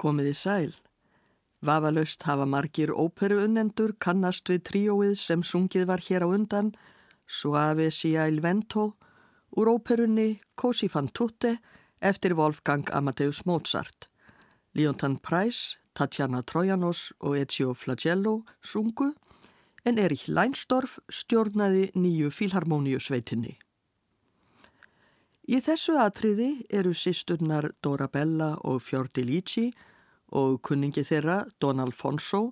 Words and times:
Komiði 0.00 0.32
sæl. 0.32 0.70
Vafalaust 1.60 2.24
hafa 2.24 2.46
margir 2.48 2.88
óperuunnendur 2.88 3.92
kannast 4.00 4.48
við 4.48 4.62
tríóið 4.68 5.18
sem 5.20 5.42
sungið 5.44 5.84
var 5.90 6.00
hér 6.06 6.24
á 6.24 6.28
undan, 6.32 6.72
Suave 7.28 7.90
sia 7.92 8.24
il 8.26 8.40
vento, 8.40 8.96
úr 9.54 9.68
óperunni 9.68 10.40
Cosi 10.56 10.88
fan 10.88 11.10
tutte 11.12 11.58
eftir 12.00 12.34
Wolfgang 12.34 12.88
Amadeus 12.90 13.44
Mozart. 13.46 14.08
Leontan 14.74 15.18
Price, 15.18 15.76
Tatjana 15.94 16.42
Trojanos 16.42 17.12
og 17.20 17.36
Ezio 17.36 17.74
Flagello 17.74 18.44
sungu, 18.62 19.12
en 19.84 19.98
Erich 19.98 20.28
Leinsdorf 20.28 20.98
stjórnaði 21.08 21.90
nýju 21.94 22.32
filharmoníusveitinni. 22.32 23.58
Í 25.50 25.58
þessu 25.60 25.96
atriði 25.98 26.50
eru 26.70 26.92
sýsturnar 26.94 27.72
Dora 27.82 28.08
Bella 28.08 28.54
og 28.64 28.82
Fjordi 28.86 29.24
Líci 29.26 29.70
og 30.36 30.60
kunningi 30.66 31.04
þeirra 31.06 31.44
Don 31.60 31.80
Alfonso 31.82 32.50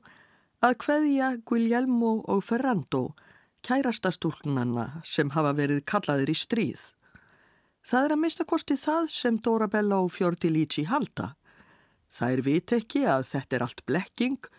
að 0.65 0.79
hveðja 0.85 1.33
Guillermo 1.47 2.19
og 2.27 2.43
Ferrando 2.47 3.09
kærasta 3.67 4.11
stúlnanna 4.15 5.03
sem 5.07 5.31
hafa 5.35 5.55
verið 5.59 5.85
kallaðir 5.87 6.33
í 6.33 6.37
stríð. 6.39 6.81
Það 7.89 8.05
er 8.05 8.15
að 8.15 8.23
mista 8.23 8.45
kosti 8.45 8.77
það 8.77 9.11
sem 9.13 9.39
Dora 9.41 9.69
Bella 9.71 10.01
og 10.03 10.13
Fjordi 10.13 10.51
Líci 10.53 10.85
halda. 10.89 11.35
Það 12.09 12.33
er 12.35 12.43
vit 12.45 12.75
ekki 12.75 13.05
að 13.09 13.27
þetta 13.31 13.57
er 13.57 13.65
allt 13.67 13.85
blekking 13.87 14.51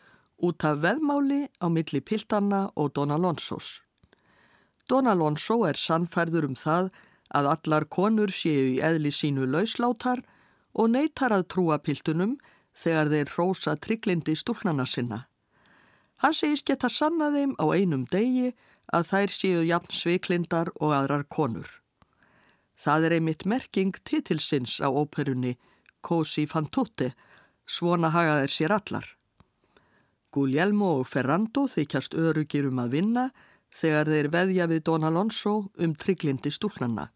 út 0.46 0.64
af 0.66 0.80
veðmáli 0.84 1.44
á 1.60 1.68
milli 1.68 2.02
Piltanna 2.02 2.70
og 2.76 2.94
Don 2.96 3.12
Alonsos. 3.12 3.80
Don 4.90 5.08
Alonso 5.08 5.64
er 5.68 5.78
sannferður 5.78 6.48
um 6.50 6.56
það 6.58 6.90
að 7.36 7.50
allar 7.52 7.86
konur 7.86 8.32
séu 8.34 8.72
í 8.74 8.80
eðli 8.82 9.12
sínu 9.14 9.46
lauslátar 9.46 10.24
og 10.74 10.90
neytar 10.96 11.34
að 11.36 11.48
trúa 11.54 11.78
Piltunum 11.84 12.38
þegar 12.80 13.12
þeir 13.12 13.34
rósa 13.38 13.76
trygglindi 13.76 14.36
stúlnana 14.40 14.86
sinna. 14.88 15.26
Hann 16.24 16.36
segist 16.36 16.68
geta 16.68 16.90
sanna 16.92 17.30
þeim 17.36 17.56
á 17.60 17.66
einum 17.76 18.06
degi 18.12 18.54
að 18.94 19.08
þær 19.12 19.36
séu 19.36 19.62
jafn 19.68 19.96
sveiklindar 19.96 20.72
og 20.80 20.96
aðrar 20.96 21.26
konur. 21.32 21.70
Það 22.80 23.06
er 23.06 23.16
einmitt 23.18 23.46
merking 23.46 23.96
titilsins 24.08 24.80
á 24.80 24.88
óperunni 24.88 25.58
Cosi 26.02 26.46
fan 26.48 26.70
tutte, 26.72 27.12
svona 27.68 28.12
hagaðir 28.14 28.54
sér 28.54 28.72
allar. 28.72 29.06
Guglielmo 30.32 31.00
og 31.02 31.08
Ferrando 31.10 31.66
þykjast 31.68 32.16
örugir 32.16 32.70
um 32.70 32.80
að 32.80 32.94
vinna 32.96 33.26
þegar 33.74 34.12
þeir 34.14 34.30
veðja 34.34 34.68
við 34.72 34.84
Don 34.88 35.08
Alonso 35.08 35.56
um 35.76 35.96
trygglindi 35.96 36.52
stúlnanna. 36.54 37.10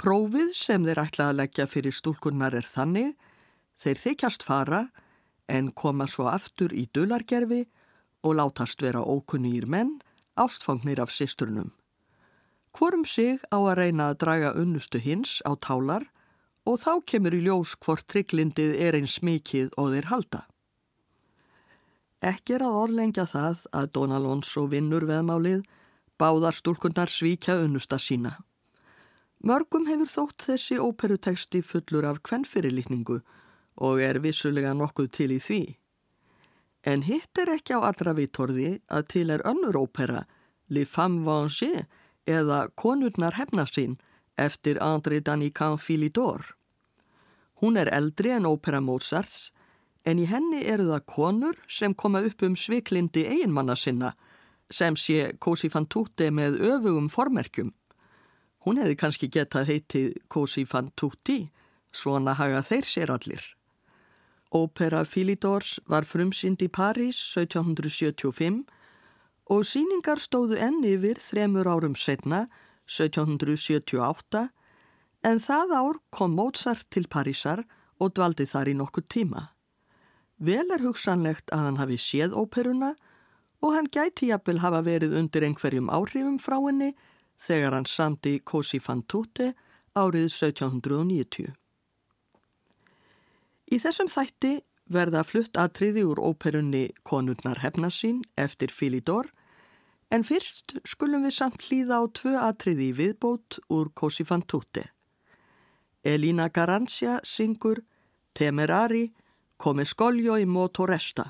Prófið 0.00 0.52
sem 0.56 0.84
þeir 0.84 1.02
ætla 1.04 1.30
að 1.30 1.38
leggja 1.42 1.66
fyrir 1.70 1.94
stúlkunnar 1.94 2.56
er 2.56 2.68
þannig 2.68 3.14
Þeir 3.80 3.96
þykjast 3.96 4.42
fara 4.44 4.80
en 5.48 5.70
koma 5.72 6.04
svo 6.04 6.26
aftur 6.28 6.74
í 6.76 6.84
dulargerfi 6.92 7.62
og 8.20 8.36
látast 8.36 8.82
vera 8.84 9.00
ókunnýr 9.00 9.64
menn 9.64 9.94
ástfangnir 10.36 11.00
af 11.00 11.12
sisturnum. 11.14 11.72
Hvorum 12.76 13.06
sig 13.08 13.40
á 13.48 13.56
að 13.56 13.78
reyna 13.80 14.10
að 14.10 14.20
draga 14.24 14.52
unnustu 14.52 15.00
hins 15.00 15.40
á 15.48 15.56
tálar 15.56 16.04
og 16.68 16.76
þá 16.84 17.00
kemur 17.08 17.34
í 17.34 17.40
ljós 17.46 17.72
hvort 17.80 18.04
trygglindið 18.06 18.76
er 18.76 19.00
eins 19.00 19.18
mikið 19.24 19.72
og 19.80 19.96
þeir 19.96 20.10
halda. 20.12 20.44
Ekki 22.20 22.58
er 22.58 22.68
að 22.68 22.78
orðlengja 22.84 23.24
það 23.32 23.64
að 23.72 23.90
Don 23.96 24.12
Alonso 24.12 24.66
vinnur 24.68 25.08
veðmálið 25.08 25.64
báðar 26.20 26.52
stúlkunnar 26.52 27.08
svíkja 27.08 27.56
unnusta 27.64 27.96
sína. 27.96 28.36
Mörgum 29.40 29.88
hefur 29.88 30.10
þótt 30.12 30.50
þessi 30.50 30.76
óperuteksti 30.76 31.62
fullur 31.64 32.04
af 32.04 32.20
kvennfyrirlitningu 32.28 33.22
og 33.22 33.38
er 33.80 34.20
vissulega 34.20 34.74
nokkuð 34.76 35.08
til 35.16 35.30
í 35.32 35.40
því. 35.40 35.62
En 36.84 37.02
hitt 37.04 37.38
er 37.38 37.50
ekki 37.56 37.76
á 37.76 37.80
allra 37.84 38.14
vittorði 38.16 38.80
að 38.88 39.08
til 39.12 39.30
er 39.30 39.44
önnur 39.48 39.76
ópera, 39.76 40.24
Les 40.68 40.88
Femmes 40.88 41.26
Vengées 41.26 41.86
eða 42.26 42.68
Konurnar 42.76 43.36
hefna 43.36 43.66
sín 43.66 43.98
eftir 44.38 44.80
André 44.80 45.20
Danican 45.20 45.78
Philidor. 45.78 46.54
Hún 47.60 47.76
er 47.76 47.90
eldri 47.92 48.30
en 48.32 48.48
ópera 48.48 48.80
Mozarts 48.80 49.50
en 50.04 50.18
í 50.18 50.26
henni 50.30 50.62
eru 50.64 50.88
það 50.88 51.06
konur 51.06 51.58
sem 51.68 51.94
koma 51.94 52.22
upp 52.24 52.42
um 52.46 52.56
sviklindi 52.56 53.26
eiginmanna 53.28 53.76
sinna 53.76 54.14
sem 54.70 54.96
sé 54.96 55.36
Cosi 55.38 55.68
fan 55.68 55.86
tutte 55.86 56.30
með 56.30 56.60
öfugum 56.62 57.10
formerkjum. 57.12 57.74
Hún 58.64 58.80
hefði 58.80 58.96
kannski 58.96 59.28
getað 59.28 59.72
heitið 59.72 60.12
Cosi 60.28 60.64
fan 60.64 60.92
tutti, 60.96 61.50
svona 61.92 62.36
haga 62.38 62.62
þeir 62.62 62.86
sér 62.86 63.12
allir. 63.12 63.42
Ópera 64.50 65.04
Philidors 65.06 65.78
var 65.86 66.02
frumsynd 66.02 66.62
í 66.64 66.68
París 66.68 67.20
1775 67.38 68.64
og 69.50 69.66
síningar 69.66 70.18
stóðu 70.22 70.58
enn 70.58 70.82
yfir 70.86 71.20
þremur 71.22 71.70
árum 71.70 71.94
setna, 71.94 72.46
1778, 72.90 74.48
en 75.22 75.38
það 75.38 75.74
ár 75.78 76.00
kom 76.10 76.34
Mozart 76.34 76.88
til 76.90 77.06
Parísar 77.06 77.62
og 78.02 78.14
dvaldi 78.16 78.46
þar 78.50 78.72
í 78.72 78.74
nokkur 78.78 79.06
tíma. 79.06 79.50
Vel 80.40 80.66
er 80.72 80.82
hugsanlegt 80.82 81.52
að 81.54 81.64
hann 81.66 81.78
hafi 81.78 81.98
séð 82.00 82.34
óperuna 82.34 82.94
og 83.60 83.74
hann 83.76 83.90
gæti 83.92 84.30
jafnvel 84.30 84.62
hafa 84.64 84.82
verið 84.86 85.14
undir 85.20 85.46
einhverjum 85.46 85.90
áhrifum 85.92 86.38
frá 86.42 86.56
henni 86.64 86.94
þegar 87.38 87.76
hann 87.76 87.86
samti 87.86 88.38
Cosi 88.40 88.80
fan 88.80 89.04
tutte 89.06 89.52
árið 89.94 90.30
1790. 90.30 91.52
Í 93.70 93.78
þessum 93.78 94.08
þætti 94.10 94.56
verða 94.90 95.22
flutt 95.22 95.58
atriði 95.60 96.02
úr 96.02 96.18
óperunni 96.18 96.88
Konurnar 97.06 97.60
hefna 97.62 97.90
sín 97.94 98.24
eftir 98.34 98.72
Filidor 98.74 99.28
en 100.10 100.24
fyrst 100.26 100.74
skulum 100.82 101.22
við 101.22 101.36
samt 101.36 101.68
hlýða 101.68 102.00
á 102.02 102.04
tvö 102.10 102.34
atriði 102.42 102.90
í 102.90 102.96
viðbót 102.98 103.60
úr 103.70 103.92
Cosi 103.94 104.26
fan 104.26 104.42
tutte. 104.42 104.88
Elina 106.02 106.48
Garancia 106.48 107.20
syngur 107.22 107.84
Temerari 108.34 109.12
Come 109.60 109.84
skoljo 109.84 110.38
í 110.40 110.46
motoresta. 110.48 111.28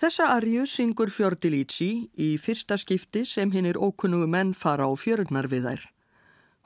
Þessa 0.00 0.30
arju 0.38 0.64
syngur 0.66 1.10
Fjordilíci 1.10 2.08
í 2.16 2.34
fyrsta 2.38 2.78
skipti 2.80 3.24
sem 3.26 3.50
hinn 3.52 3.66
er 3.66 3.76
ókunnugu 3.76 4.28
menn 4.30 4.54
fara 4.54 4.86
á 4.86 4.92
fjörurnar 4.96 5.50
við 5.50 5.68
þær. 5.68 5.82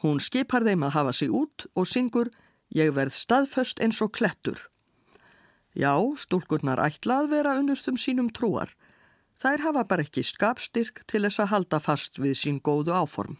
Hún 0.05 0.21
skipar 0.23 0.63
þeim 0.69 0.85
að 0.87 0.95
hafa 0.95 1.15
sig 1.17 1.33
út 1.33 1.67
og 1.75 1.89
syngur 1.89 2.31
Ég 2.75 2.93
verð 2.97 3.17
staðföst 3.17 3.81
eins 3.81 4.03
og 4.05 4.13
klettur. 4.13 4.69
Já, 5.73 5.95
stúlkurnar 6.21 6.81
ætla 6.83 7.23
að 7.23 7.33
vera 7.33 7.57
unnustum 7.61 7.97
sínum 8.01 8.29
trúar. 8.35 8.75
Þær 9.39 9.63
hafa 9.69 9.85
bara 9.87 10.05
ekki 10.05 10.25
skapstyrk 10.27 11.05
til 11.07 11.23
þess 11.25 11.45
að 11.45 11.53
halda 11.53 11.79
fast 11.81 12.19
við 12.19 12.35
sín 12.41 12.59
góðu 12.61 12.97
áform. 12.99 13.39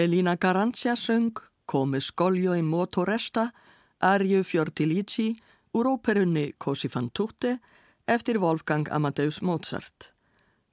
Elina 0.00 0.36
Garancia 0.36 0.96
söng 0.96 1.36
Come 1.66 2.00
skoljo 2.00 2.54
in 2.54 2.64
motoresta 2.64 3.50
Arju 3.98 4.42
Fjordilici 4.42 5.36
úr 5.72 5.86
óperunni 5.86 6.52
Cosi 6.58 6.88
fan 6.88 7.10
tutte 7.10 7.58
eftir 8.06 8.38
Wolfgang 8.40 8.88
Amadeus 8.90 9.42
Mozart. 9.42 10.14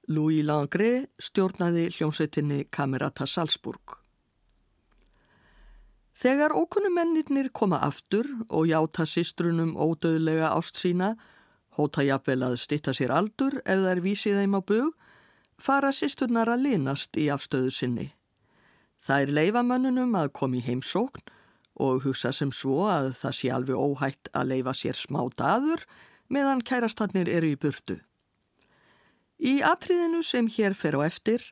Louis 0.08 0.40
Langré 0.44 1.06
stjórnaði 1.20 1.90
hljómsveitinni 1.92 2.64
Kamerata 2.70 3.26
Salzburg. 3.26 3.98
Þegar 6.16 6.56
ókunnumennirnir 6.56 7.52
koma 7.52 7.82
aftur 7.84 8.24
og 8.48 8.64
játa 8.72 9.04
sístrunum 9.04 9.76
ódöðlega 9.76 10.54
ást 10.56 10.80
sína, 10.80 11.16
hóta 11.76 12.00
jafnvel 12.02 12.48
að 12.48 12.62
stitta 12.64 12.96
sér 12.96 13.12
aldur 13.12 13.60
ef 13.66 13.84
þær 13.84 14.00
vísið 14.08 14.40
þeim 14.40 14.56
á 14.56 14.60
bug, 14.64 14.94
fara 15.60 15.92
sísturnar 15.92 16.48
að 16.48 16.64
linast 16.70 17.20
í 17.20 17.28
afstöðu 17.28 17.74
sinni. 17.76 18.14
Það 19.04 19.22
er 19.22 19.34
leifamönnunum 19.38 20.16
að 20.18 20.32
komi 20.34 20.60
heimsókn 20.64 21.22
og 21.78 22.02
hugsa 22.02 22.32
sem 22.34 22.50
svo 22.54 22.88
að 22.90 23.12
það 23.20 23.36
sé 23.38 23.50
alveg 23.54 23.78
óhætt 23.78 24.30
að 24.34 24.52
leifa 24.52 24.74
sér 24.74 24.98
smá 24.98 25.20
daður 25.38 25.84
meðan 26.28 26.64
kærastannir 26.66 27.30
eru 27.30 27.52
í 27.54 27.58
burtu. 27.60 28.00
Í 29.38 29.60
atriðinu 29.62 30.24
sem 30.26 30.48
hér 30.50 30.74
fer 30.74 30.98
á 30.98 31.06
eftir 31.06 31.44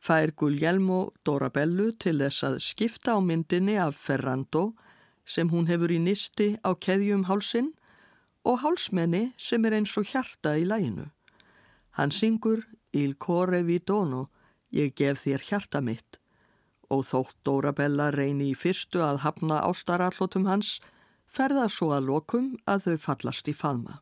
fær 0.00 0.32
Guglielmo 0.36 1.10
Dorabellu 1.24 1.90
til 1.96 2.18
þess 2.20 2.44
að 2.44 2.60
skipta 2.64 3.16
á 3.16 3.18
myndinni 3.24 3.78
af 3.80 3.96
Ferrando 3.96 4.74
sem 5.24 5.48
hún 5.48 5.68
hefur 5.70 5.92
í 5.92 6.00
nisti 6.02 6.52
á 6.60 6.76
keðjum 6.76 7.26
hálsin 7.32 7.72
og 8.44 8.60
hálsmenni 8.60 9.30
sem 9.40 9.64
er 9.64 9.80
eins 9.80 9.96
og 9.96 10.08
hjarta 10.12 10.56
í 10.60 10.68
læginu. 10.68 11.08
Hann 11.96 12.12
syngur 12.12 12.66
Il 12.92 13.14
core 13.14 13.62
vi 13.62 13.78
dono, 13.78 14.28
ég 14.74 14.96
gef 14.98 15.22
þér 15.22 15.44
hjarta 15.46 15.80
mitt 15.80 16.19
og 16.90 17.06
þótt 17.06 17.36
Dórabella 17.46 18.10
reyni 18.14 18.50
í 18.50 18.58
fyrstu 18.58 19.02
að 19.04 19.22
hafna 19.24 19.62
ástarallotum 19.66 20.48
hans, 20.50 20.78
ferða 21.30 21.68
svo 21.70 21.92
að 21.94 22.10
lokum 22.10 22.54
að 22.66 22.86
þau 22.86 22.96
fallast 23.06 23.50
í 23.50 23.54
faðma. 23.54 24.00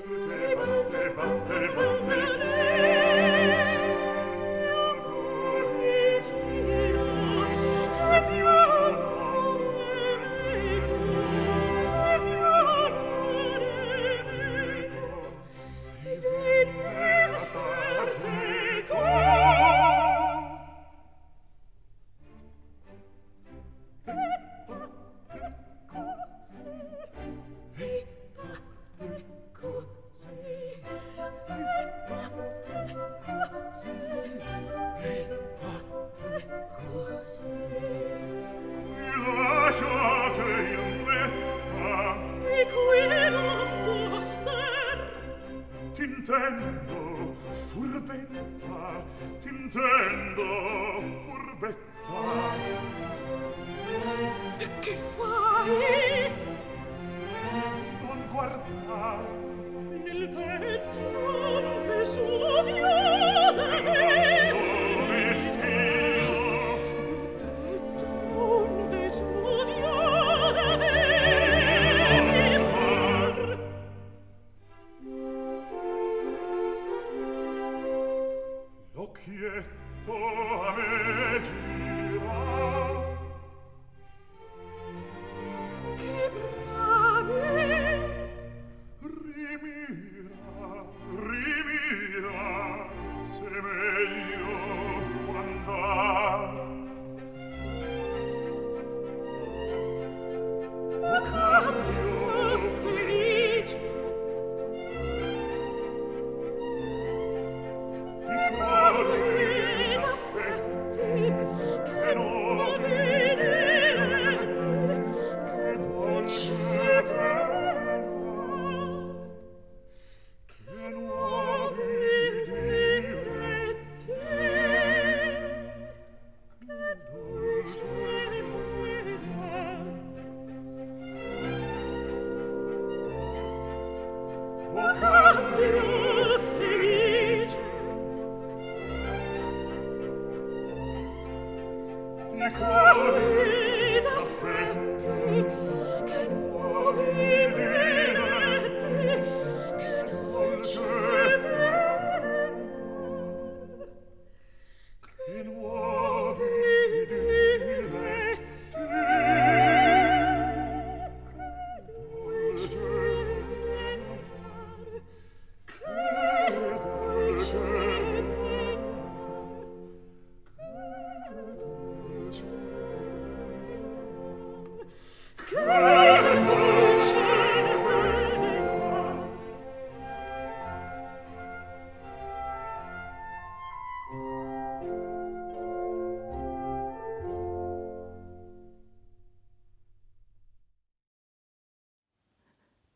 Balzer, 0.00 1.10
Balzer, 1.14 1.72
Balzer. 1.74 1.91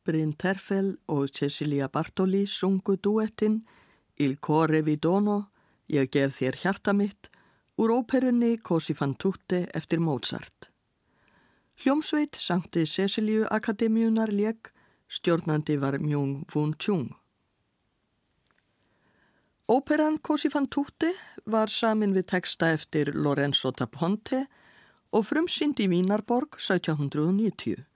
Bryn 0.06 0.36
Terfel 0.38 0.92
og 1.10 1.32
Cecilia 1.34 1.88
Bartoli 1.90 2.44
sungu 2.46 2.94
duettinn 3.02 3.60
Il 4.18 4.38
Core 4.38 4.84
Vidono, 4.86 5.48
Ég 5.86 6.10
gef 6.10 6.38
þér 6.38 6.56
hjarta 6.62 6.92
mitt, 6.94 7.28
úr 7.78 7.92
óperunni 7.94 8.56
Cosi 8.58 8.94
fan 8.94 9.14
tutte 9.14 9.66
eftir 9.74 10.00
Mozart. 10.02 10.70
Hljómsveit 11.82 12.38
sangti 12.40 12.86
Ceciliu 12.86 13.44
Akademíunar 13.50 14.32
leg, 14.32 14.72
stjórnandi 15.06 15.76
var 15.78 15.98
Mjung 15.98 16.46
Wun 16.54 16.74
Chung. 16.78 17.10
Óperan 19.68 20.18
Cosi 20.22 20.50
fan 20.50 20.66
tutte 20.66 21.12
var 21.46 21.70
samin 21.70 22.14
við 22.14 22.30
texta 22.32 22.70
eftir 22.74 23.12
Lorenzo 23.14 23.70
da 23.70 23.86
Ponte 23.86 24.46
og 25.12 25.26
frumsynd 25.26 25.82
í 25.82 25.90
Vínarborg 25.90 26.58
1790. 26.58 27.95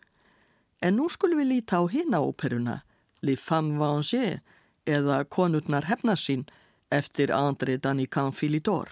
En 0.81 0.97
nú 0.97 1.11
skulum 1.13 1.43
við 1.43 1.51
líta 1.53 1.81
á 1.81 1.85
hina 1.93 2.23
óperuna, 2.25 2.81
Les 3.23 3.41
Femmes 3.41 3.77
Vengées, 3.77 4.41
eða 4.87 5.25
Konurnar 5.29 5.85
hefnarsín, 5.91 6.47
eftir 6.91 7.31
André 7.31 7.77
Danican 7.77 8.33
Philidor. 8.33 8.89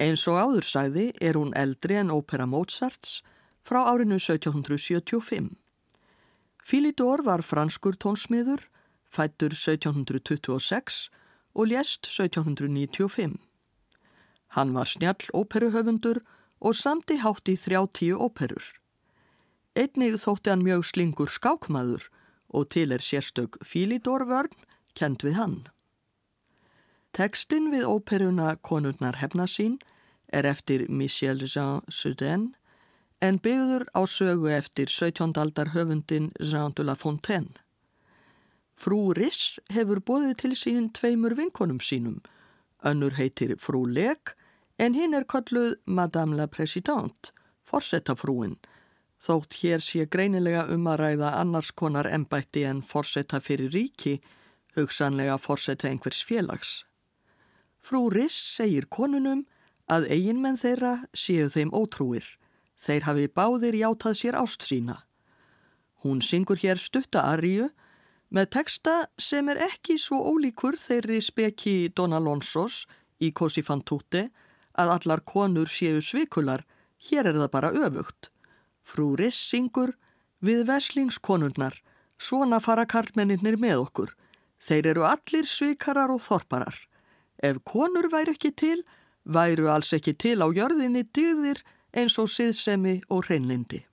Eins 0.00 0.26
og 0.28 0.38
áður 0.40 0.64
sagði 0.64 1.06
er 1.20 1.36
hún 1.36 1.52
eldri 1.56 1.96
en 2.00 2.12
ópera 2.12 2.46
Mozarts 2.46 3.20
frá 3.64 3.82
árinu 3.84 4.16
1775. 4.20 5.50
Philidor 6.64 7.24
var 7.26 7.42
franskur 7.42 7.96
tónsmiður, 7.96 8.62
fættur 9.10 9.52
1726 9.56 11.08
og 11.54 11.72
lést 11.72 12.06
1795. 12.06 13.36
Hann 14.56 14.74
var 14.74 14.86
snjall 14.86 15.28
óperuhöfundur 15.34 16.22
og 16.60 16.74
samti 16.74 17.18
hátt 17.20 17.48
í 17.48 17.56
30 17.56 18.14
óperur. 18.16 18.79
Einnig 19.78 20.16
þótti 20.18 20.50
hann 20.50 20.64
mjög 20.66 20.82
slingur 20.88 21.30
skákmaður 21.30 22.08
og 22.50 22.70
til 22.74 22.90
er 22.90 23.02
sérstök 23.04 23.60
Fílidórvörn 23.62 24.56
kend 24.98 25.22
við 25.22 25.36
hann. 25.38 25.58
Tekstinn 27.14 27.70
við 27.70 27.86
óperuna 27.86 28.56
Konurnar 28.66 29.20
hefna 29.22 29.46
sín 29.46 29.78
er 30.32 30.46
eftir 30.46 30.88
Michel 30.88 31.44
Jean 31.46 31.86
Sudin 31.88 32.54
en 33.22 33.38
byggður 33.38 33.86
á 33.94 34.02
sögu 34.10 34.50
eftir 34.50 34.90
17. 34.90 35.38
aldar 35.38 35.70
höfundin 35.74 36.30
Jean 36.40 36.74
de 36.74 36.82
la 36.82 36.96
Fontaine. 36.96 37.54
Frú 38.74 39.12
Riss 39.14 39.60
hefur 39.70 40.00
bóðið 40.00 40.36
til 40.42 40.54
sín 40.56 40.90
tveimur 40.96 41.36
vinkonum 41.38 41.78
sínum. 41.78 42.18
Önnur 42.82 43.14
heitir 43.18 43.54
Frú 43.60 43.84
Leg 43.86 44.34
en 44.78 44.94
hinn 44.94 45.14
er 45.14 45.28
kolluð 45.28 45.76
Madame 45.84 46.34
la 46.34 46.46
Présidente, 46.46 47.30
forsettafrúin 47.62 48.56
Þótt 49.20 49.58
hér 49.60 49.82
sé 49.84 50.06
greinilega 50.08 50.62
um 50.72 50.86
að 50.88 51.02
ræða 51.02 51.34
annars 51.42 51.70
konar 51.76 52.08
ennbætti 52.08 52.62
en 52.64 52.80
forsetta 52.80 53.40
fyrir 53.44 53.72
ríki, 53.74 54.14
hugsanlega 54.76 55.36
forsetta 55.36 55.90
einhvers 55.90 56.22
félags. 56.24 56.70
Frú 57.80 58.08
Riss 58.12 58.36
segir 58.56 58.86
konunum 58.88 59.44
að 59.92 60.08
eiginmenn 60.14 60.56
þeirra 60.60 60.94
séu 61.12 61.50
þeim 61.52 61.72
ótrúir. 61.76 62.24
Þeir 62.80 63.06
hafi 63.08 63.28
báðir 63.28 63.76
játað 63.76 64.16
sér 64.22 64.40
ást 64.40 64.64
sína. 64.64 64.96
Hún 66.00 66.24
syngur 66.24 66.60
hér 66.62 66.80
stutta 66.80 67.26
aðríu 67.28 67.68
með 68.32 68.50
texta 68.56 68.94
sem 69.20 69.48
er 69.52 69.60
ekki 69.66 69.98
svo 70.00 70.22
ólíkur 70.32 70.80
þeirri 70.80 71.20
speki 71.20 71.92
Don 71.92 72.16
Alonsos 72.16 72.86
í 73.20 73.34
Cosi 73.36 73.60
fan 73.60 73.84
tutte 73.84 74.30
að 74.80 74.96
allar 74.96 75.20
konur 75.28 75.68
séu 75.68 76.00
svikular, 76.00 76.64
hér 77.10 77.28
er 77.28 77.36
það 77.36 77.50
bara 77.52 77.74
öfugt. 77.76 78.30
Frú 78.90 79.14
Riss 79.18 79.38
syngur 79.50 79.94
við 80.42 80.64
veslingskonurnar, 80.70 81.76
svona 82.18 82.58
fara 82.64 82.86
karlmenninir 82.90 83.58
með 83.60 83.84
okkur. 83.84 84.14
Þeir 84.60 84.88
eru 84.92 85.04
allir 85.08 85.46
svikarar 85.48 86.10
og 86.12 86.22
þorparar. 86.24 86.74
Ef 87.38 87.60
konur 87.64 88.10
væri 88.12 88.34
ekki 88.34 88.50
til, 88.52 88.80
væru 89.24 89.70
alls 89.72 89.92
ekki 89.96 90.16
til 90.18 90.40
á 90.42 90.48
jörðinni 90.50 91.06
dýðir 91.16 91.62
eins 91.96 92.18
og 92.20 92.28
siðsemi 92.32 93.00
og 93.08 93.28
hreinlindi. 93.28 93.84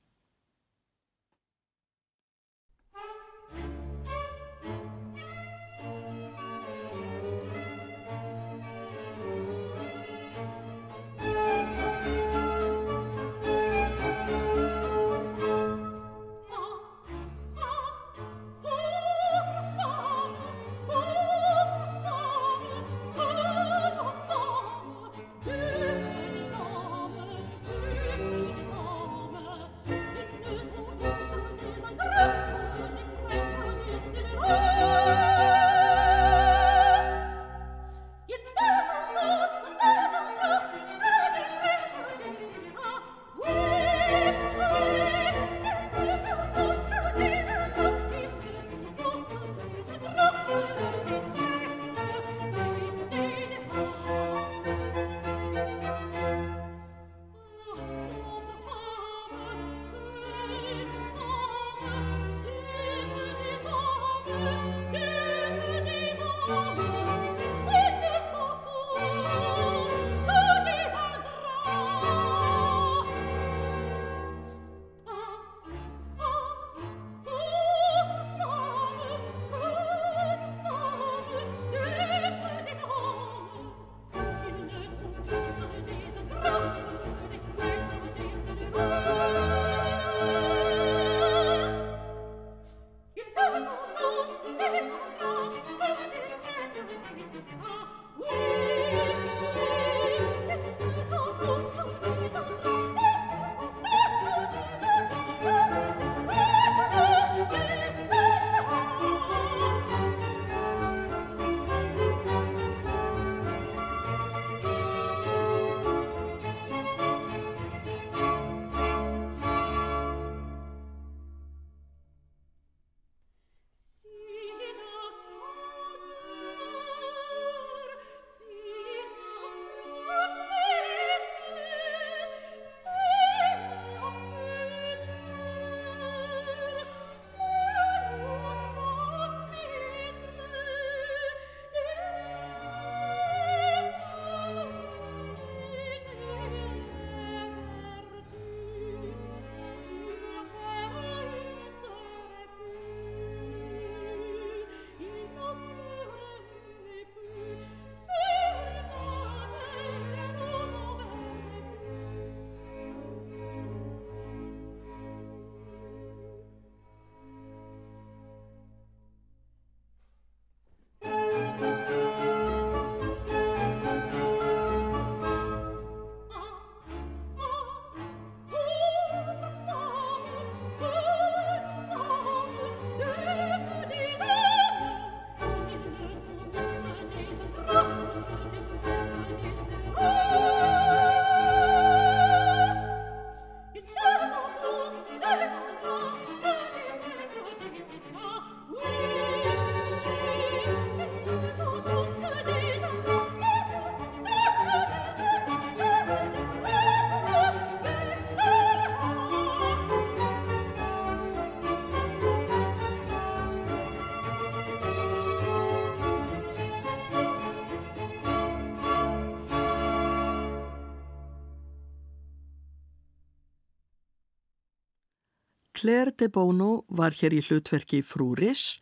Claire 225.78 226.12
de 226.18 226.26
Bono 226.28 226.86
var 226.90 227.13
hér 227.13 227.36
í 227.38 227.42
hlutverki 227.46 228.00
Frúris 228.02 228.80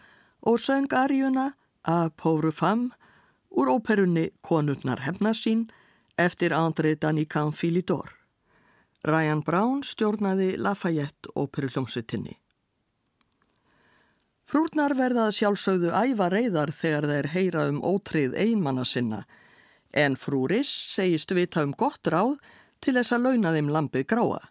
og 0.48 0.62
söng 0.64 0.94
arjuna 0.96 1.50
A 1.84 2.08
Pauvre 2.08 2.54
Femme 2.56 2.96
úr 3.52 3.68
óperunni 3.74 4.30
Konurnar 4.42 5.04
hefna 5.04 5.34
sín 5.36 5.66
eftir 6.16 6.56
André 6.56 6.96
Danican 6.96 7.52
Philidor. 7.52 8.16
Ryan 9.04 9.44
Brown 9.44 9.84
stjórnaði 9.84 10.56
Lafayette 10.56 11.36
óperuhljómsutinni. 11.36 12.40
Frúrnar 14.48 14.96
verða 14.96 15.28
sjálfsögðu 15.36 15.92
æfa 15.92 16.32
reyðar 16.32 16.72
þegar 16.72 17.12
þeir 17.12 17.32
heyra 17.36 17.68
um 17.74 17.84
ótrið 17.84 18.40
einmanna 18.40 18.88
sinna 18.88 19.26
en 19.92 20.16
frúris 20.16 20.72
segist 20.96 21.36
vita 21.36 21.68
um 21.68 21.76
gott 21.76 22.08
ráð 22.08 22.38
til 22.80 22.96
þess 22.96 23.12
að 23.12 23.28
launa 23.28 23.52
þeim 23.52 23.74
lampið 23.76 24.12
gráa. 24.16 24.44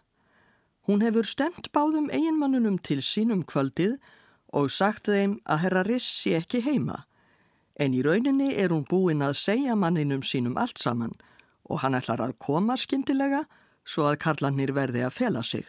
Hún 0.85 1.01
hefur 1.01 1.25
stemt 1.25 1.71
báðum 1.73 2.11
einmannunum 2.13 2.77
til 2.77 3.01
sínum 3.01 3.41
kvöldið 3.43 3.97
og 4.53 4.71
sagt 4.71 5.09
þeim 5.09 5.39
að 5.49 5.61
herra 5.65 5.83
Riss 5.87 6.09
sé 6.21 6.37
ekki 6.39 6.61
heima 6.65 7.03
en 7.75 7.95
í 7.95 8.01
rauninni 8.05 8.53
er 8.55 8.71
hún 8.71 8.85
búin 8.87 9.23
að 9.25 9.37
segja 9.39 9.75
manninum 9.75 10.23
sínum 10.23 10.55
allt 10.59 10.79
saman 10.79 11.15
og 11.67 11.81
hann 11.83 11.97
ætlar 11.97 12.23
að 12.23 12.37
koma 12.39 12.77
skindilega 12.79 13.43
svo 13.85 14.07
að 14.09 14.21
karlanir 14.23 14.73
verði 14.75 15.03
að 15.05 15.15
fela 15.17 15.43
sig. 15.43 15.65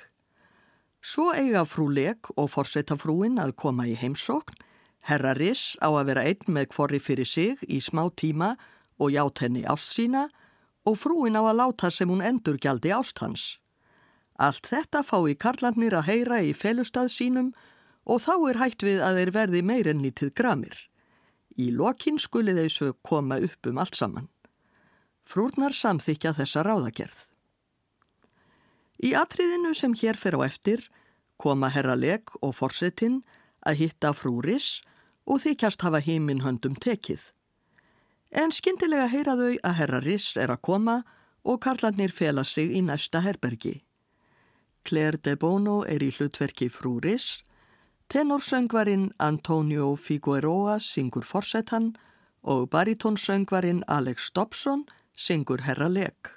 Svo 1.03 1.31
eiga 1.35 1.65
frú 1.69 1.89
Leg 1.93 2.31
og 2.37 2.51
forsetafrúin 2.51 3.41
að 3.43 3.55
koma 3.61 3.87
í 3.87 3.95
heimsókn, 3.99 4.57
herra 5.07 5.35
Riss 5.39 5.77
á 5.83 5.91
að 5.91 6.09
vera 6.11 6.25
einn 6.27 6.49
með 6.51 6.71
kvorri 6.75 7.01
fyrir 7.03 7.29
sig 7.29 7.63
í 7.69 7.81
smá 7.83 8.07
tíma 8.11 8.55
og 8.99 9.13
ját 9.15 9.43
henni 9.45 9.67
ást 9.67 9.93
sína 9.95 10.27
og 10.87 10.99
frúin 10.99 11.39
á 11.39 11.43
að 11.43 11.59
láta 11.61 11.91
sem 11.91 12.11
hún 12.11 12.25
endur 12.25 12.59
gjaldi 12.59 12.95
ást 12.95 13.19
hans. 13.23 13.59
Allt 14.37 14.69
þetta 14.69 15.03
fái 15.07 15.37
karlandnir 15.41 15.97
að 15.97 16.09
heyra 16.11 16.43
í 16.45 16.53
felustað 16.53 17.09
sínum 17.13 17.53
og 18.05 18.21
þá 18.23 18.35
er 18.51 18.61
hægt 18.61 18.85
við 18.85 19.01
að 19.03 19.21
þeir 19.21 19.33
verði 19.35 19.63
meirinn 19.65 20.03
lítið 20.05 20.35
gramir. 20.37 20.77
Í 21.57 21.71
lokinn 21.73 22.21
skuli 22.21 22.53
þessu 22.57 22.93
koma 23.03 23.41
upp 23.41 23.67
um 23.67 23.81
allt 23.81 23.97
saman. 23.97 24.29
Frúrnar 25.27 25.75
samþykja 25.75 26.35
þessa 26.37 26.63
ráðagerð. 26.67 27.25
Í 29.03 29.13
atriðinu 29.17 29.73
sem 29.77 29.97
hér 29.97 30.17
fer 30.21 30.37
á 30.37 30.41
eftir 30.47 30.85
koma 31.37 31.69
herra 31.73 31.97
Leg 31.97 32.31
og 32.41 32.55
forsetin 32.57 33.23
að 33.67 33.81
hitta 33.83 34.13
frúris 34.17 34.81
og 35.27 35.43
þykjast 35.43 35.83
hafa 35.85 36.01
heiminn 36.05 36.45
höndum 36.45 36.77
tekið. 36.77 37.33
En 38.31 38.53
skindilega 38.53 39.09
heyra 39.11 39.37
þau 39.39 39.53
að 39.65 39.77
herra 39.81 40.01
Riss 40.05 40.37
er 40.37 40.53
að 40.53 40.63
koma 40.69 41.01
og 41.47 41.61
karlarnir 41.65 42.13
fela 42.13 42.45
sig 42.45 42.73
í 42.77 42.83
næsta 42.85 43.23
herbergi. 43.25 43.86
Claire 44.87 45.19
de 45.19 45.35
Bono 45.37 45.81
er 45.83 46.05
í 46.07 46.13
hlutverki 46.15 46.69
frúris, 46.71 47.41
tenorsöngvarinn 48.13 49.09
Antonio 49.19 49.97
Figueroa 49.99 50.79
syngur 50.79 51.27
forsetan 51.27 51.97
og 52.47 52.71
baritónsöngvarinn 52.71 53.83
Alex 53.91 54.31
Dobson 54.31 54.87
syngur 55.17 55.67
herra 55.67 55.91
Leg. 55.91 56.37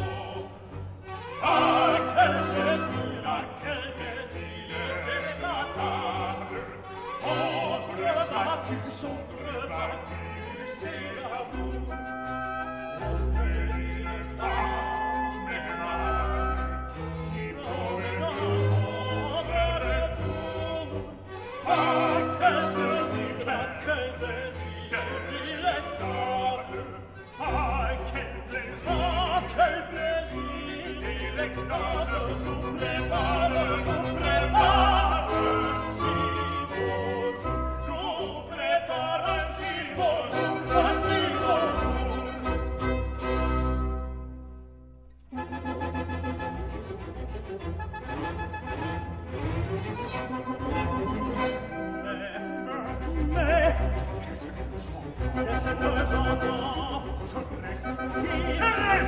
Somebody, 57.92 59.06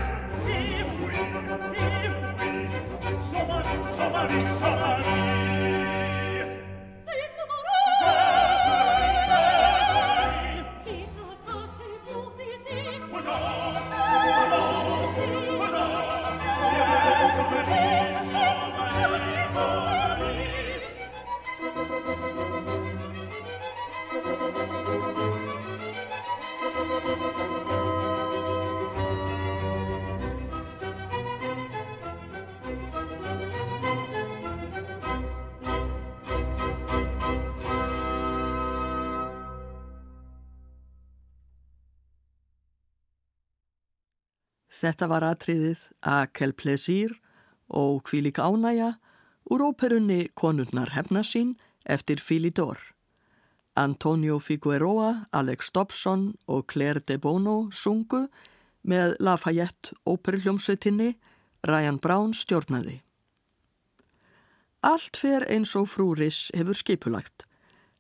somebody, 3.97 4.43
somebody. 4.43 4.84
Þetta 44.85 45.07
var 45.09 45.25
atriðið 45.25 45.83
Akel 46.05 46.51
Plesír 46.53 47.15
og 47.73 48.03
Kvílik 48.05 48.37
Ánæja 48.37 48.91
úr 49.49 49.65
óperunni 49.65 50.27
Konurnar 50.37 50.93
hefnasín 50.93 51.55
eftir 51.89 52.21
Filidor. 52.21 52.77
Antonio 53.81 54.37
Figueroa, 54.39 55.25
Alex 55.33 55.73
Dobson 55.73 56.35
og 56.45 56.67
Claire 56.69 57.01
de 57.01 57.17
Bono 57.17 57.71
sungu 57.73 58.27
með 58.85 59.17
Lafayette 59.25 59.97
óperuljómsveitinni, 60.05 61.15
Ryan 61.65 61.97
Brown 61.97 62.37
stjórnaði. 62.37 63.01
Allt 64.85 65.17
fer 65.17 65.49
eins 65.49 65.73
og 65.81 65.89
frúris 65.97 66.51
hefur 66.53 66.77
skipulagt. 66.77 67.49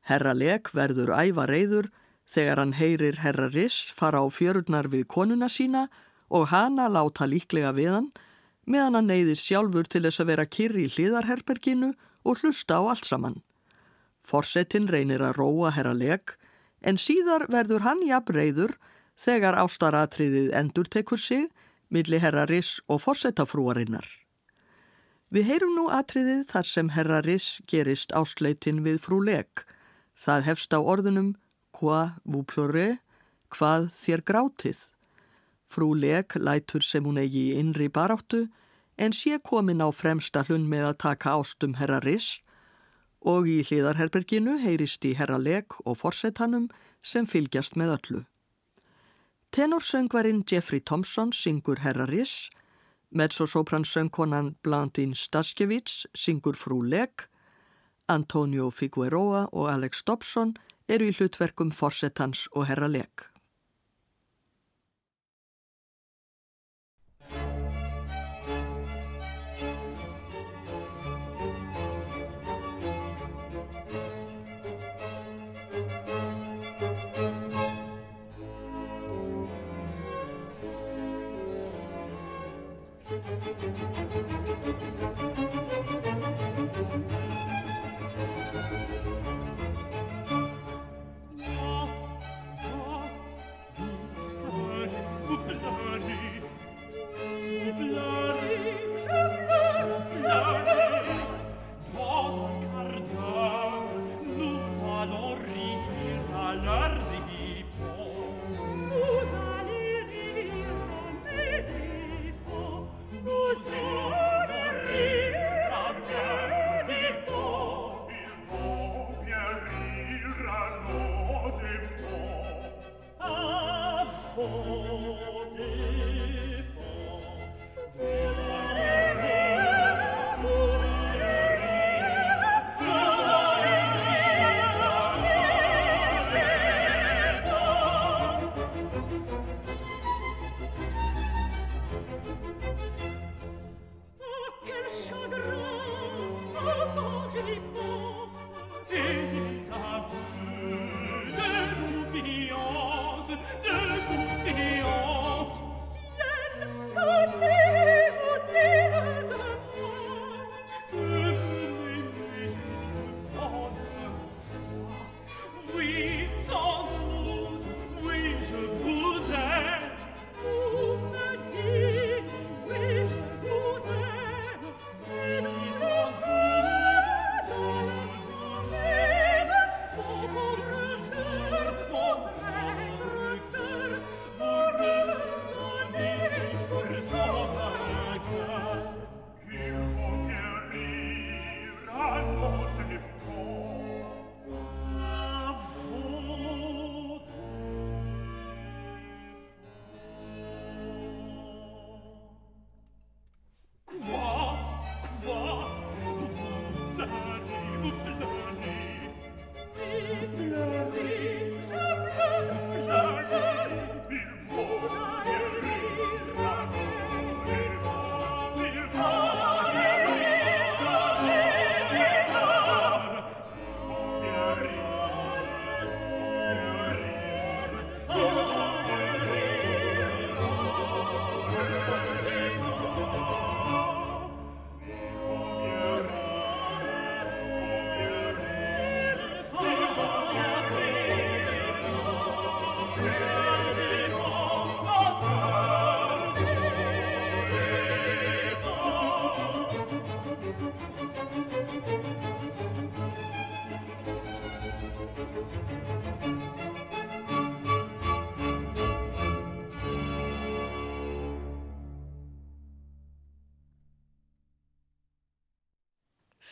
Herra 0.05 0.37
Lek 0.37 0.75
verður 0.77 1.16
æfa 1.16 1.49
reyður 1.49 1.88
þegar 2.29 2.61
hann 2.61 2.77
heyrir 2.77 3.25
herra 3.25 3.49
Riss 3.49 3.88
fara 3.88 4.20
á 4.20 4.29
fjörurnar 4.29 4.92
við 4.92 5.09
konuna 5.09 5.49
sína 5.49 5.88
og 5.88 6.03
hana 6.51 6.88
láta 6.90 7.29
líklega 7.31 7.73
við 7.77 7.92
hann 7.94 8.09
meðan 8.66 8.99
hann 8.99 9.11
neyðir 9.12 9.38
sjálfur 9.38 9.88
til 9.90 10.03
þess 10.07 10.23
að 10.23 10.31
vera 10.33 10.47
kyrri 10.57 10.87
í 10.87 10.92
hliðarherberginu 10.94 11.92
og 12.25 12.40
hlusta 12.40 12.81
á 12.81 12.83
allt 12.94 13.07
saman. 13.09 13.42
Forsetin 14.25 14.88
reynir 14.88 15.23
að 15.23 15.38
róa 15.40 15.73
herra 15.77 15.92
leg 15.94 16.35
en 16.81 16.99
síðar 17.01 17.47
verður 17.53 17.85
hann 17.85 18.03
jafnreiður 18.07 18.77
þegar 19.20 19.59
ástaratriðið 19.61 20.53
endur 20.57 20.88
tekur 20.88 21.20
sig 21.20 21.49
milli 21.92 22.18
herra 22.18 22.47
Riss 22.49 22.81
og 22.88 23.05
forsetafrúarinnar. 23.05 24.07
Við 25.35 25.49
heyrum 25.51 25.75
nú 25.77 25.87
atriðið 25.92 26.44
þar 26.51 26.68
sem 26.70 26.90
herra 26.94 27.20
Riss 27.25 27.61
gerist 27.70 28.14
ásleitin 28.14 28.83
við 28.85 29.01
frú 29.03 29.20
leg. 29.25 29.49
Það 30.14 30.47
hefst 30.49 30.75
á 30.75 30.81
orðunum 30.81 31.35
vous 31.81 32.44
pleurez, 32.47 32.99
hvað 33.51 33.90
þér 33.92 34.23
grátið. 34.23 34.94
Frú 35.75 35.91
leg 35.99 36.37
lætur 36.39 36.85
sem 36.87 37.03
hún 37.03 37.19
eigi 37.19 37.49
í 37.51 37.55
innri 37.59 37.89
baráttu 37.91 38.45
en 38.97 39.13
sé 39.13 39.41
komin 39.43 39.83
á 39.83 39.91
fremsta 39.91 40.45
hlun 40.47 40.69
með 40.71 40.85
að 40.91 41.01
taka 41.05 41.35
ástum 41.35 41.75
herra 41.81 41.99
Riss 42.05 42.39
og 43.33 43.49
í 43.51 43.57
hliðarherberginu 43.67 44.59
heyrist 44.63 45.03
í 45.09 45.15
herra 45.19 45.41
leg 45.41 45.75
og 45.83 45.99
forsetanum 45.99 46.69
sem 47.03 47.27
fylgjast 47.27 47.75
með 47.81 47.97
öllu. 47.97 48.23
Tenorsöngvarinn 49.55 50.45
Jeffrey 50.51 50.81
Thompson 50.81 51.33
syngur 51.33 51.83
herra 51.83 52.07
Riss, 52.07 52.51
mezzosopransöngkonan 53.11 54.55
Blandín 54.63 55.15
Staskevits 55.15 56.07
syngur 56.15 56.59
frú 56.59 56.83
leg, 56.83 57.27
Antonio 58.07 58.71
Figueroa 58.71 59.49
og 59.53 59.71
Alex 59.73 60.05
Dobson 60.07 60.55
eru 60.89 61.09
í 61.09 61.15
hlutverkum 61.17 61.71
forsetans 61.73 62.47
og 62.53 62.69
herra 62.69 62.91
leg. 62.91 63.34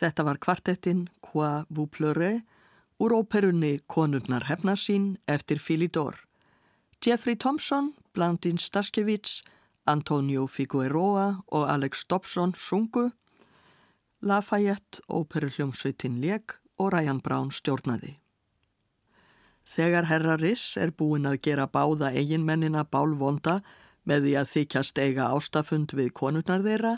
Þetta 0.03 0.23
var 0.27 0.35
kvartettinn 0.43 1.05
Qua 1.23 1.63
vous 1.69 1.87
pleurez 1.87 2.41
úr 2.99 3.13
óperunni 3.15 3.77
Konurnar 3.87 4.49
hefnarsín 4.49 5.13
eftir 5.31 5.61
Filidor. 5.63 6.17
Jeffrey 6.99 7.35
Thompson, 7.35 7.93
Blandin 8.13 8.57
Starskevits, 8.59 9.41
Antonio 9.87 10.47
Figueroa 10.47 11.43
og 11.47 11.69
Alex 11.71 12.03
Dobson 12.09 12.51
sungu, 12.53 13.11
Lafayette, 14.21 14.99
óperuhljómsveitin 15.07 16.19
Leg 16.19 16.51
og 16.77 16.91
Ryan 16.91 17.21
Brown 17.23 17.51
stjórnaði. 17.51 18.17
Þegar 19.63 20.09
herra 20.11 20.35
Riss 20.35 20.75
er 20.75 20.91
búin 20.91 21.29
að 21.31 21.39
gera 21.47 21.69
báða 21.71 22.11
eiginmennina 22.11 22.83
bálvonda 22.83 23.61
með 24.03 24.27
því 24.27 24.35
að 24.41 24.51
þykjast 24.57 24.99
eiga 24.99 25.31
ástafund 25.31 25.95
við 25.95 26.11
konurnar 26.11 26.67
þeirra, 26.67 26.97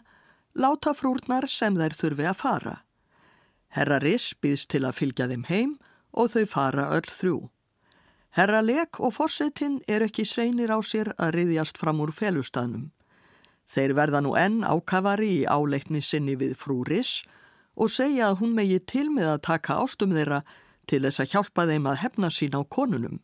láta 0.58 0.98
frúrnar 0.98 1.46
sem 1.46 1.78
þær 1.78 1.98
þurfi 2.02 2.30
að 2.34 2.42
fara. 2.42 2.76
Herra 3.76 3.98
Riss 4.00 4.32
býðst 4.40 4.70
til 4.72 4.86
að 4.88 4.96
fylgja 5.02 5.26
þeim 5.28 5.42
heim 5.50 5.72
og 6.16 6.30
þau 6.32 6.46
fara 6.48 6.86
öll 6.96 7.10
þrjú. 7.12 7.38
Herra 8.36 8.62
Lek 8.64 9.02
og 9.04 9.12
Fossetin 9.18 9.82
er 9.92 10.06
ekki 10.06 10.24
sveinir 10.28 10.72
á 10.72 10.80
sér 10.80 11.12
að 11.20 11.34
riðjast 11.36 11.82
fram 11.82 12.00
úr 12.04 12.14
felustafnum. 12.16 12.94
Þeir 13.68 13.96
verða 13.98 14.22
nú 14.24 14.32
enn 14.40 14.64
ákafari 14.64 15.30
í 15.42 15.44
áleikni 15.44 16.00
sinni 16.00 16.38
við 16.40 16.56
frú 16.60 16.86
Riss 16.88 17.26
og 17.76 17.92
segja 17.92 18.30
að 18.30 18.42
hún 18.46 18.56
megi 18.56 18.80
til 18.80 19.10
með 19.12 19.34
að 19.34 19.46
taka 19.52 19.80
ástum 19.84 20.16
þeirra 20.16 20.44
til 20.88 21.04
þess 21.04 21.24
að 21.24 21.32
hjálpa 21.36 21.68
þeim 21.68 21.92
að 21.92 22.02
hefna 22.06 22.32
sín 22.32 22.56
á 22.56 22.62
konunum. 22.64 23.20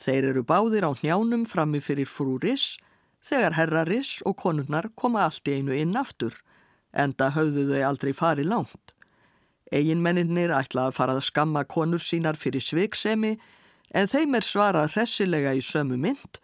Þeir 0.00 0.32
eru 0.32 0.48
báðir 0.48 0.88
á 0.88 0.96
njánum 0.96 1.44
frammi 1.44 1.84
fyrir 1.84 2.08
frú 2.08 2.38
Riss 2.40 2.78
þegar 3.20 3.58
herra 3.60 3.84
Riss 3.84 4.22
og 4.24 4.38
konunnar 4.40 4.88
koma 4.96 5.26
allt 5.26 5.48
í 5.50 5.58
einu 5.58 5.76
inn 5.76 5.96
aftur, 5.98 6.32
enda 6.92 7.34
höfðu 7.36 7.68
þau 7.74 7.82
aldrei 7.90 8.16
farið 8.16 8.48
langt. 8.54 8.97
Eginmenninir 9.74 10.52
ætla 10.54 10.88
að 10.88 10.96
fara 10.96 11.16
að 11.18 11.26
skamma 11.28 11.64
konur 11.68 12.02
sínar 12.02 12.38
fyrir 12.40 12.64
sveiksemi 12.64 13.36
en 13.94 14.08
þeim 14.08 14.36
er 14.38 14.46
svarað 14.46 14.94
hressilega 14.94 15.54
í 15.56 15.62
sömu 15.64 15.98
mynd 16.00 16.40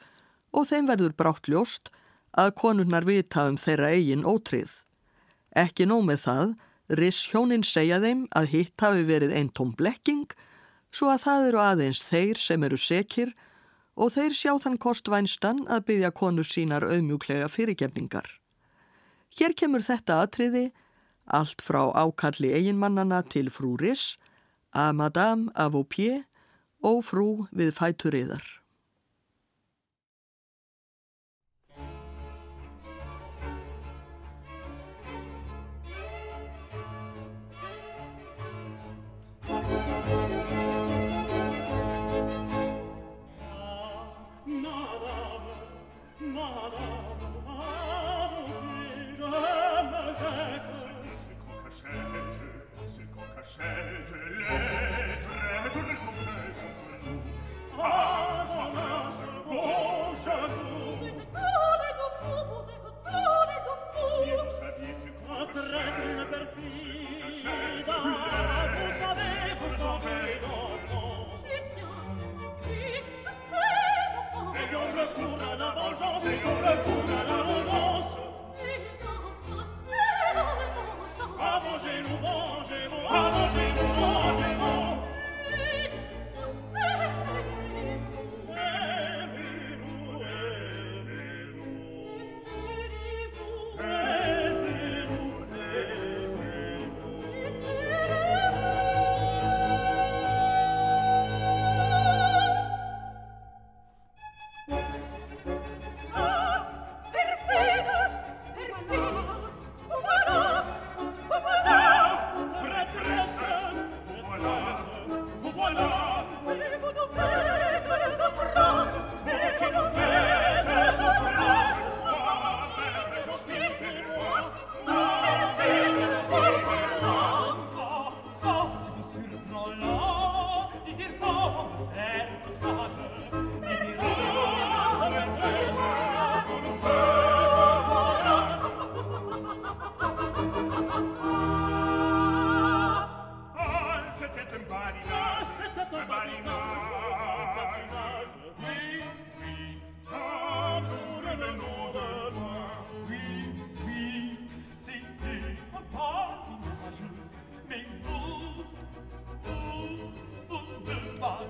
og 0.53 0.69
þeim 0.71 0.89
verður 0.91 1.17
brátt 1.17 1.49
ljóst 1.49 1.91
að 2.37 2.55
konurnar 2.61 3.07
vita 3.09 3.47
um 3.49 3.57
þeirra 3.61 3.93
eigin 3.95 4.27
ótrið. 4.27 4.83
Ekki 5.55 5.87
nóg 5.87 6.05
með 6.09 6.25
það, 6.27 6.55
Riss 6.99 7.31
hjónin 7.31 7.65
segja 7.65 7.97
þeim 8.03 8.27
að 8.37 8.51
hitt 8.53 8.83
hafi 8.85 9.07
verið 9.09 9.33
einn 9.33 9.49
tóm 9.57 9.73
blekking 9.79 10.29
svo 10.93 11.09
að 11.15 11.23
það 11.25 11.49
eru 11.49 11.61
aðeins 11.65 12.03
þeir 12.05 12.41
sem 12.41 12.65
eru 12.67 12.79
sekir 12.79 13.33
og 13.97 14.13
þeir 14.15 14.35
sjá 14.37 14.53
þann 14.61 14.81
kostvænstan 14.83 15.63
að 15.71 15.87
byggja 15.89 16.11
konur 16.13 16.47
sínar 16.47 16.85
auðmjúklega 16.85 17.49
fyrirgefningar. 17.49 18.27
Hér 19.35 19.55
kemur 19.59 19.83
þetta 19.83 20.21
atriði, 20.23 20.69
allt 21.27 21.63
frá 21.63 21.89
ákalli 21.93 22.53
eiginmannana 22.57 23.23
til 23.29 23.51
frú 23.51 23.77
Riss, 23.81 24.19
að 24.75 24.93
Madame 24.99 25.53
Avopier 25.55 26.25
og 26.85 27.05
frú 27.07 27.47
við 27.55 27.73
fæturiðar. 27.79 28.64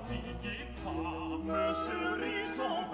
di 0.07 0.21
guitare, 0.41 1.37
me 1.43 1.73
cerise 1.73 2.84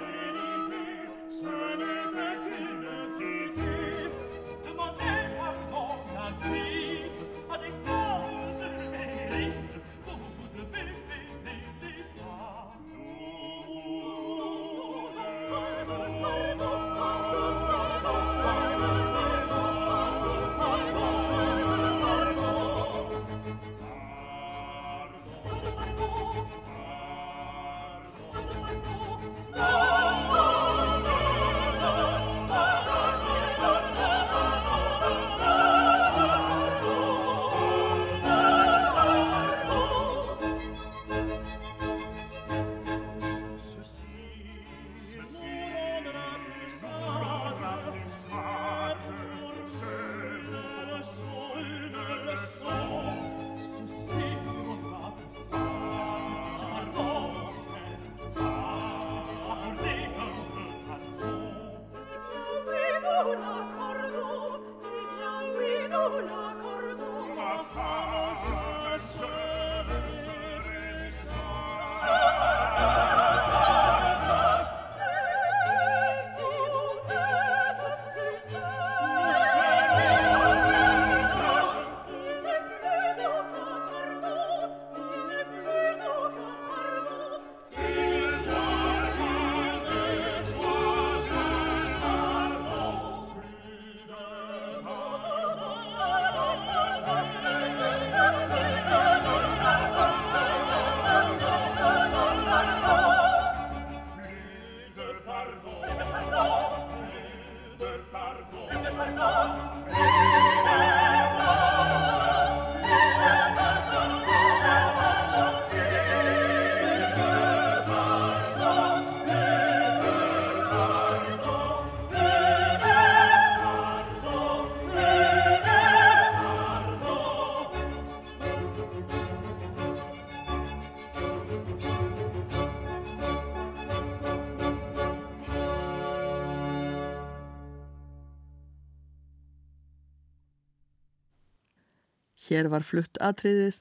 Hér 142.52 142.68
var 142.68 142.84
flutt 142.84 143.16
atriðið 143.24 143.78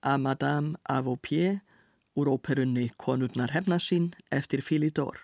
að 0.00 0.22
Madame 0.24 0.78
Avopier 0.88 1.58
úr 2.16 2.30
óperunni 2.32 2.86
Konurnar 2.96 3.50
hefnasín 3.52 4.14
eftir 4.32 4.62
Philidor. 4.64 5.18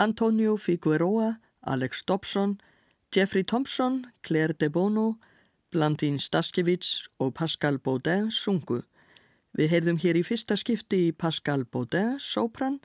Antonio 0.00 0.54
Figueroa, 0.56 1.34
Alex 1.60 2.06
Dobson, 2.08 2.54
Jeffrey 3.12 3.44
Thompson, 3.44 4.06
Claire 4.22 4.54
de 4.56 4.70
Bono, 4.72 5.18
Blandín 5.68 6.16
Staskevits 6.18 7.10
og 7.20 7.34
Pascal 7.34 7.76
Baudin 7.76 8.30
sungu. 8.32 8.86
Við 9.52 9.74
heyrðum 9.74 9.98
hér 10.00 10.16
í 10.16 10.22
fyrsta 10.24 10.56
skipti 10.56 11.10
í 11.10 11.12
Pascal 11.12 11.66
Baudin, 11.68 12.16
sopran, 12.16 12.78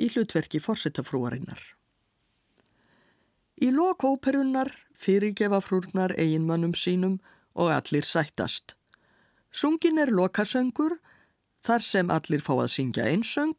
í 0.00 0.08
hlutverki 0.08 0.56
fórsetafrúarinnar. 0.56 1.60
Í 3.60 3.68
lok 3.76 4.08
óperunnar 4.08 4.72
fyrirgefa 4.96 5.60
frúrnar 5.60 6.16
eiginmannum 6.16 6.72
sínum 6.72 7.18
og 7.60 7.72
allir 7.74 8.06
sættast. 8.06 8.76
Sungin 9.52 9.98
er 10.00 10.12
lokasöngur, 10.14 10.96
þar 11.66 11.84
sem 11.84 12.10
allir 12.10 12.40
fá 12.40 12.54
að 12.56 12.72
syngja 12.72 13.08
einsöng, 13.10 13.56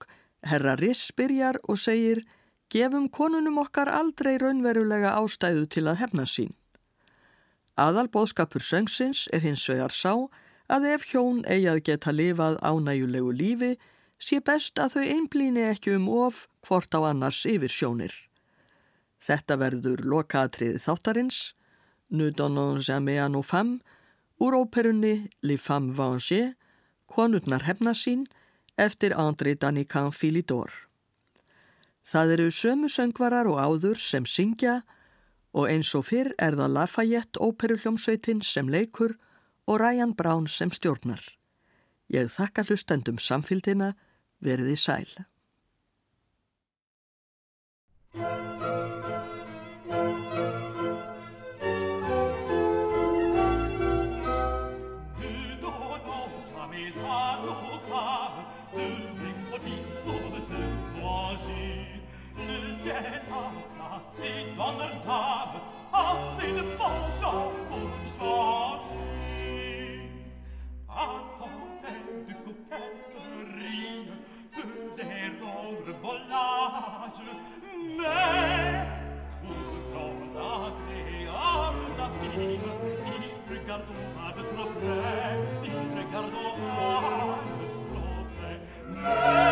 herra 0.47 0.77
Riss 0.79 1.11
byrjar 1.13 1.59
og 1.69 1.77
segir 1.77 2.23
gefum 2.71 3.09
konunum 3.11 3.59
okkar 3.61 3.91
aldrei 3.91 4.37
raunverulega 4.41 5.13
ástæðu 5.19 5.67
til 5.69 5.85
að 5.91 5.99
hefna 6.01 6.25
sín. 6.25 6.55
Aðal 7.77 8.07
bóðskapur 8.13 8.63
söngsins 8.63 9.27
er 9.33 9.43
hins 9.45 9.67
vegar 9.69 9.93
sá 9.93 10.13
að 10.71 10.87
ef 10.95 11.07
hjón 11.11 11.43
eigi 11.45 11.69
að 11.71 11.83
geta 11.87 12.13
lifað 12.15 12.57
ánægulegu 12.63 13.31
lífi 13.35 13.71
sé 14.21 14.39
best 14.39 14.79
að 14.79 14.95
þau 14.95 15.05
einblýni 15.15 15.63
ekki 15.67 15.95
um 15.97 16.07
of 16.23 16.45
hvort 16.67 16.93
á 16.95 16.99
annars 17.11 17.43
yfir 17.49 17.73
sjónir. 17.73 18.13
Þetta 19.21 19.57
verður 19.61 20.05
lokaatriði 20.13 20.81
þáttarins 20.81 21.41
Nous 22.11 22.29
donnons 22.31 22.77
jamais 22.81 23.19
à 23.19 23.29
nos 23.29 23.41
femmes, 23.41 23.79
úr 24.37 24.53
óperunni 24.53 25.29
Les 25.41 25.57
femmes 25.57 25.91
vengées, 25.91 26.53
konurnar 27.07 27.63
hefna 27.63 27.93
sín, 27.93 28.25
eftir 28.77 29.17
André 29.17 29.55
Danican 29.55 30.11
Philidor. 30.11 30.69
Það 32.03 32.33
eru 32.35 32.49
sömu 32.51 32.89
söngvarar 32.89 33.47
og 33.47 33.59
áður 33.63 33.99
sem 33.99 34.25
syngja 34.25 34.81
og 35.55 35.69
eins 35.71 35.91
og 35.95 36.09
fyrr 36.09 36.33
er 36.35 36.57
það 36.59 36.75
Lafayette 36.75 37.39
óperuhljómsveitin 37.39 38.43
sem 38.43 38.67
leikur 38.67 39.15
og 39.67 39.79
Ryan 39.79 40.11
Brown 40.15 40.47
sem 40.51 40.71
stjórnar. 40.71 41.23
Ég 42.11 42.27
þakka 42.27 42.67
hlustendum 42.67 43.19
samfélgina, 43.23 43.93
verði 44.43 44.75
sæl. 44.75 45.07
volage 76.01 77.21
mais 77.97 78.85
non 79.93 80.13
agréable 80.63 81.85
la 81.97 82.07
vie 82.19 82.59
il 83.07 83.53
regarde 83.53 83.91
à 84.17 84.31
trop 84.33 84.69
près 84.79 85.35
il 85.63 85.77
regarde 85.97 86.35
à 86.35 86.93
trop 87.91 88.23
près 88.35 88.57
mais 88.87 89.50